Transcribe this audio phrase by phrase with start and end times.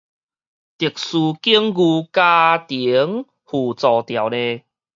[0.03, 0.17] 特殊境遇家
[2.57, 4.63] 庭扶助條例